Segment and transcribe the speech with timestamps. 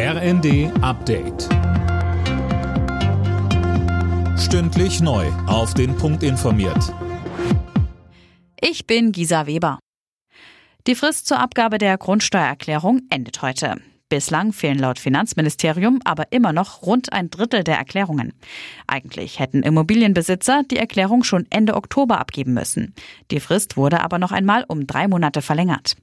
[0.00, 1.48] RND Update.
[4.38, 5.26] Stündlich neu.
[5.48, 6.94] Auf den Punkt informiert.
[8.60, 9.80] Ich bin Gisa Weber.
[10.86, 13.74] Die Frist zur Abgabe der Grundsteuererklärung endet heute.
[14.08, 18.32] Bislang fehlen laut Finanzministerium aber immer noch rund ein Drittel der Erklärungen.
[18.86, 22.94] Eigentlich hätten Immobilienbesitzer die Erklärung schon Ende Oktober abgeben müssen.
[23.30, 25.94] Die Frist wurde aber noch einmal um drei Monate verlängert.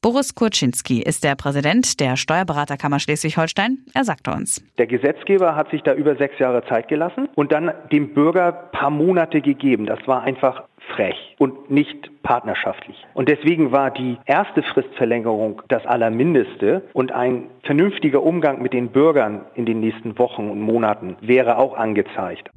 [0.00, 3.78] Boris Kurczynski ist der Präsident der Steuerberaterkammer Schleswig-Holstein.
[3.92, 4.62] Er sagte uns.
[4.78, 8.90] Der Gesetzgeber hat sich da über sechs Jahre Zeit gelassen und dann dem Bürger paar
[8.90, 9.86] Monate gegeben.
[9.86, 10.62] Das war einfach
[10.94, 12.96] frech und nicht partnerschaftlich.
[13.14, 19.42] Und deswegen war die erste Fristverlängerung das Allermindeste und ein vernünftiger Umgang mit den Bürgern
[19.54, 22.50] in den nächsten Wochen und Monaten wäre auch angezeigt.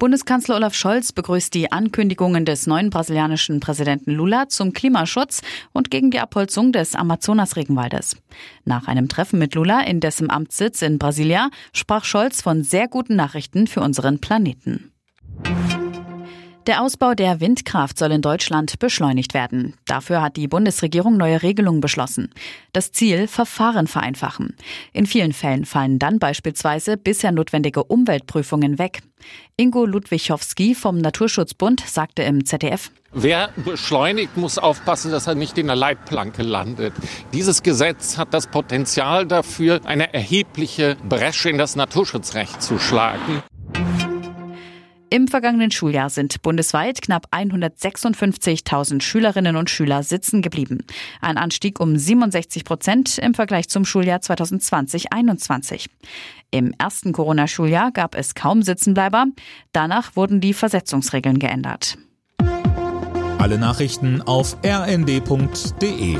[0.00, 5.42] Bundeskanzler Olaf Scholz begrüßt die Ankündigungen des neuen brasilianischen Präsidenten Lula zum Klimaschutz
[5.74, 8.16] und gegen die Abholzung des Amazonas-Regenwaldes.
[8.64, 13.14] Nach einem Treffen mit Lula in dessen Amtssitz in Brasilia sprach Scholz von sehr guten
[13.14, 14.90] Nachrichten für unseren Planeten.
[16.70, 19.74] Der Ausbau der Windkraft soll in Deutschland beschleunigt werden.
[19.86, 22.30] Dafür hat die Bundesregierung neue Regelungen beschlossen.
[22.72, 24.54] Das Ziel Verfahren vereinfachen.
[24.92, 29.00] In vielen Fällen fallen dann beispielsweise bisher notwendige Umweltprüfungen weg.
[29.56, 35.66] Ingo Ludwichowski vom Naturschutzbund sagte im ZDF, Wer beschleunigt, muss aufpassen, dass er nicht in
[35.66, 36.92] der Leitplanke landet.
[37.32, 43.42] Dieses Gesetz hat das Potenzial dafür, eine erhebliche Bresche in das Naturschutzrecht zu schlagen.
[45.12, 50.84] Im vergangenen Schuljahr sind bundesweit knapp 156.000 Schülerinnen und Schüler sitzen geblieben.
[51.20, 55.86] Ein Anstieg um 67 Prozent im Vergleich zum Schuljahr 2020-21.
[56.52, 59.26] Im ersten Corona-Schuljahr gab es kaum Sitzenbleiber.
[59.72, 61.98] Danach wurden die Versetzungsregeln geändert.
[63.38, 66.18] Alle Nachrichten auf rnd.de